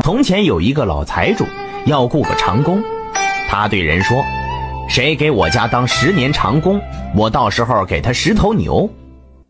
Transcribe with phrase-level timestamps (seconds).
[0.00, 1.44] 从前有一个老财主
[1.84, 2.82] 要雇个长工，
[3.46, 4.24] 他对人说
[4.88, 6.80] ：“谁给我家当十年长工，
[7.14, 8.88] 我到时候给他十头牛。”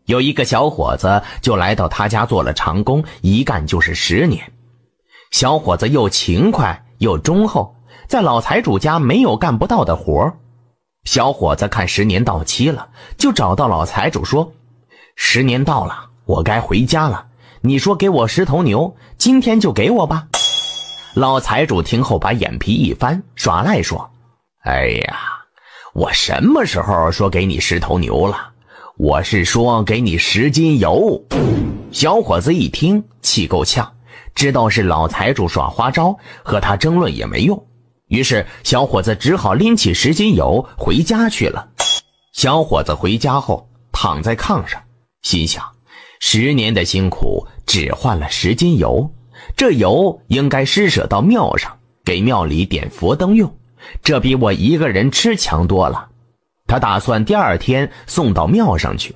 [0.05, 4.51] 有一个小伙子就来到他家做了长工，一干就是十年。
[5.31, 7.73] 小伙子又勤快又忠厚，
[8.07, 10.33] 在老财主家没有干不到的活
[11.05, 14.51] 小伙子看十年到期了，就找到老财主说
[15.15, 17.27] ：“十年到了，我该回家了。
[17.65, 20.27] 你说给我十头牛，今天就给我吧。”
[21.15, 24.11] 老财主听后，把眼皮一翻，耍赖说
[24.65, 25.17] ：“哎呀，
[25.93, 28.49] 我什么时候说给你十头牛了？”
[28.99, 31.23] 我是说给你十斤油。
[31.91, 33.93] 小伙子一听气够呛，
[34.35, 37.65] 知道是老财主耍花招，和他争论也没用。
[38.07, 41.69] 于是小伙子只好拎起十斤油回家去了。
[42.33, 44.81] 小伙子回家后躺在炕上，
[45.21, 45.63] 心想：
[46.25, 49.11] 十年的辛苦只换了十斤油，
[49.57, 53.53] 这油应该施舍到庙上，给庙里点佛灯用，
[54.01, 56.07] 这比我一个人吃强多了。
[56.65, 59.13] 他打算第二天送到庙上去。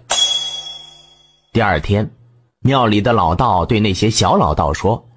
[1.54, 2.12] 第二天，
[2.59, 5.08] 庙里的老道对那些小老道说：“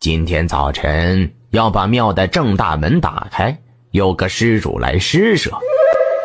[0.00, 3.54] 今天早晨要把庙的正大门打开，
[3.90, 5.50] 有个施主来施舍。”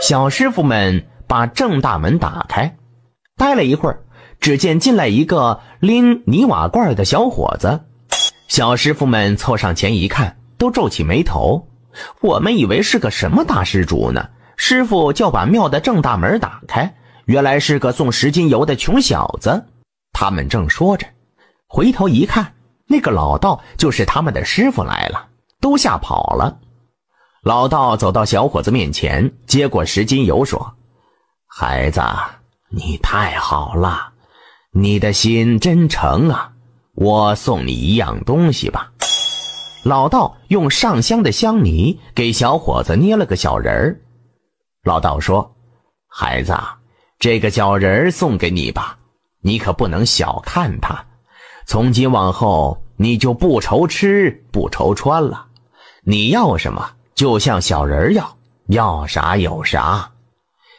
[0.01, 2.73] 小师傅们把正大门打开，
[3.35, 4.01] 待了一会儿，
[4.39, 7.81] 只见进来一个拎泥瓦罐的小伙子。
[8.47, 11.67] 小师傅们凑上前一看，都皱起眉头。
[12.21, 14.29] 我们以为是个什么大施主呢？
[14.55, 19.65] 师傅叫把庙的正大门打开，原来是个送十斤油的穷小子。
[20.11, 21.07] 他们正说着，
[21.67, 22.53] 回头一看，
[22.87, 25.27] 那个老道就是他们的师傅来了，
[25.61, 26.59] 都吓跑了。
[27.41, 30.73] 老道走到小伙子面前，接过十斤油，说
[31.47, 32.01] ：“孩子，
[32.69, 34.08] 你太好了，
[34.71, 36.51] 你的心真诚啊！
[36.93, 38.91] 我送你一样东西吧。”
[39.83, 43.99] 老道用上香的香泥给小伙子捏了个小人儿。
[44.83, 45.55] 老道说
[46.07, 46.55] ：“孩子，
[47.17, 48.97] 这个小人儿送给你吧，
[49.41, 51.05] 你可不能小看他。
[51.65, 55.47] 从今往后，你就不愁吃不愁穿了。
[56.03, 58.37] 你要什么，就向小人要，
[58.67, 60.11] 要啥有啥。”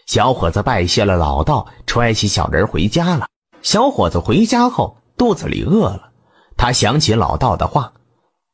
[0.06, 3.26] 小伙子拜谢了老道，揣起小人回家了。
[3.62, 6.10] 小伙子回家后，肚子里饿了，
[6.56, 7.92] 他想起老道的话，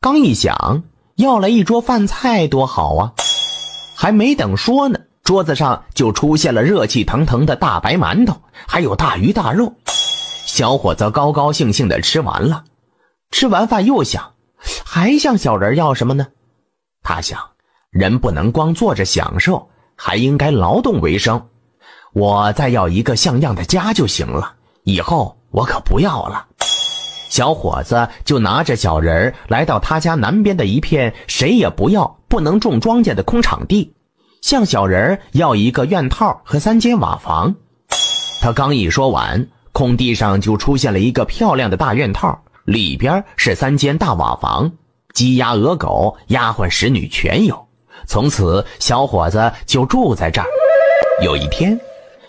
[0.01, 0.83] 刚一想，
[1.17, 3.13] 要来一桌饭菜多好啊！
[3.95, 5.01] 还没等说呢。
[5.23, 8.37] 桌子上就出现了热气腾腾的大白馒头，
[8.69, 9.75] 还有大鱼大肉。
[9.87, 12.63] 小伙子高高兴兴的吃完了。
[13.33, 14.35] 吃完饭又想，
[14.85, 16.29] 还向小人要什么呢？
[17.03, 17.41] 他想，
[17.91, 21.49] 人不能光坐着享受，还应该劳动为生。
[22.13, 24.55] 我再要一个像样的家就行了。
[24.87, 26.47] 以后我可不要了。
[27.29, 33.93] 小伙子就拿着小人来到他家南边的一片谁也不要、不能种庄稼的空场地。
[34.43, 37.57] 向小人要一个院套和三间瓦房，
[38.41, 44.71] 他刚一说完，空地上就出现了一个漂亮的大院套，里边是三间大瓦房，
[45.13, 47.67] 鸡鸭鹅狗、丫鬟使女全有。
[48.07, 50.47] 从此，小伙子就住在这儿。
[51.25, 51.77] 有一天，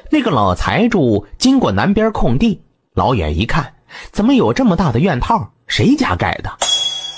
[0.10, 2.62] 那个老财主经过南边空地，
[2.94, 3.74] 老远一看，
[4.12, 5.52] 怎么有这么大的院套？
[5.68, 6.50] 谁家盖的？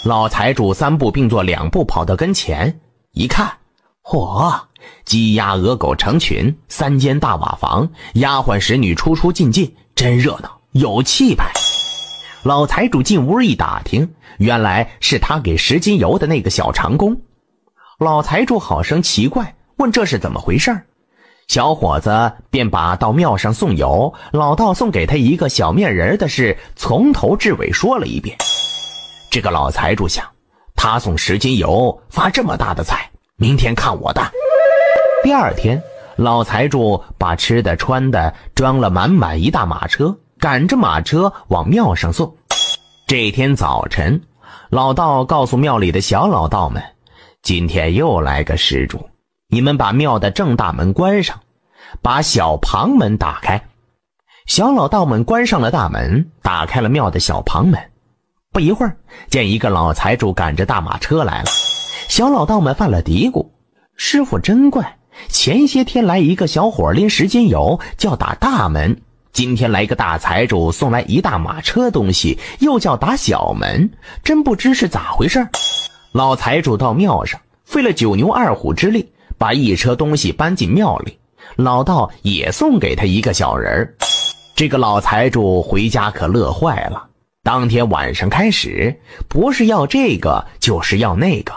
[0.05, 2.79] 老财主三步并作两步跑到跟前，
[3.11, 3.51] 一看，
[4.03, 4.59] 嚯！
[5.03, 11.51] 鸡鸭鹅狗成群，三间大瓦房，丫鬟使女出出进进，真热闹，有气派。
[12.43, 17.21] 老财主进屋一打听，原来是他给十斤油的那个小长工。
[17.99, 20.85] 老财主好生奇怪，问这是怎么回事儿
[21.49, 28.37] 小伙子便把到庙上送油，老道送给他一个小面人的事，从头至尾说了一遍。
[29.31, 30.23] 这个老财主想，
[30.75, 34.21] 他送十斤油，发这么大的财，明天看我的。
[35.23, 35.81] 第二天，
[36.17, 42.31] 老财主把吃的穿的装了满满一大马车，赶着马车往庙上送。
[43.07, 44.21] 这天早晨，
[44.69, 46.79] 老道告诉庙里的小老道们
[47.41, 49.09] ：“今天又来个施主，
[49.51, 51.39] 你们把庙的正大门关上，
[52.03, 53.59] 把小旁门打开。”
[54.45, 57.79] 小老道们关上了大门，打开了庙的小旁门。
[58.51, 58.95] 不一会儿，
[59.27, 61.49] 见一个老财主赶着大马车来了。
[62.07, 63.49] 小老道们犯了嘀咕
[63.97, 64.97] ：“师傅真怪。”
[65.27, 68.95] 前些天来一个小伙拎十斤油，叫打大门；
[69.33, 73.91] 今天来个大财主送来一大马车东西，又叫打小门。
[74.23, 75.45] 真不知是咋回事
[76.13, 81.17] 老财主到庙上，费了九牛二虎之力，把一车东西搬进庙里。
[81.55, 83.95] 老道也送给他一个小人儿。
[84.55, 87.07] 这个老财主回家可乐坏了。
[87.41, 91.53] 当天晚上开始，不是要这个，就是要那个，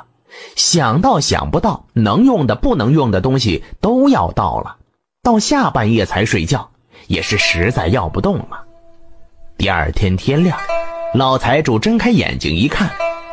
[0.56, 4.76] 想到想不到，能用的不能用的东西都要到了。
[5.22, 6.70] 到下半夜才睡觉，
[7.08, 8.64] 也是实在要不动了。
[9.58, 10.58] 第二天天亮，
[11.14, 12.90] 老财主睁开眼睛一看，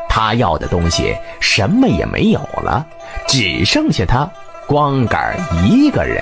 [0.10, 2.86] 他要的东西什么也没有了，
[3.28, 4.30] 只剩下他
[4.68, 6.22] 光杆一个人。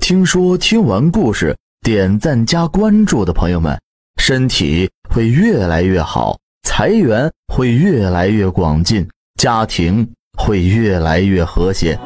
[0.00, 3.80] 听说听完故事，点赞加关注的朋友们，
[4.20, 10.06] 身体会越来越好，财源会越来越广进，家庭
[10.36, 11.98] 会越来越和谐。